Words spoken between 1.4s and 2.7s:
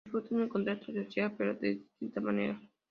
de distinta manera.